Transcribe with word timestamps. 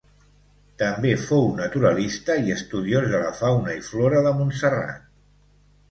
També 0.81 1.11
fou 1.25 1.45
naturalista 1.59 2.39
i 2.47 2.55
estudiós 2.57 3.13
de 3.15 3.23
la 3.27 3.31
fauna 3.43 3.79
i 3.83 3.87
flora 3.93 4.27
de 4.31 4.37
Montserrat. 4.43 5.11